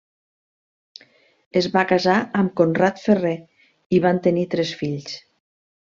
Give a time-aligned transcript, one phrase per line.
[1.61, 3.37] Es va casar amb Conrad Ferrer
[3.97, 5.25] i van tenir tres fills: